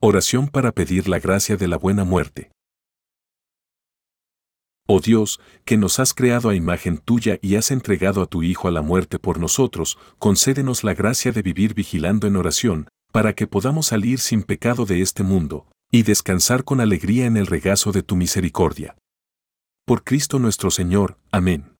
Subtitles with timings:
[0.00, 2.52] Oración para pedir la gracia de la buena muerte.
[4.86, 8.68] Oh Dios, que nos has creado a imagen tuya y has entregado a tu Hijo
[8.68, 13.48] a la muerte por nosotros, concédenos la gracia de vivir vigilando en oración, para que
[13.48, 18.04] podamos salir sin pecado de este mundo, y descansar con alegría en el regazo de
[18.04, 18.96] tu misericordia.
[19.84, 21.18] Por Cristo nuestro Señor.
[21.32, 21.74] Amén.